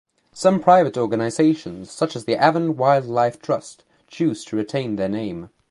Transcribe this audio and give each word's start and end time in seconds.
Some 0.33 0.59
private 0.59 0.97
organisations 0.97 1.91
such 1.91 2.15
as 2.15 2.25
the 2.25 2.33
Avon 2.33 2.75
Wildlife 2.75 3.39
Trust 3.39 3.83
choose 4.07 4.43
to 4.45 4.55
retain 4.55 4.95
their 4.95 5.07
name. 5.07 5.51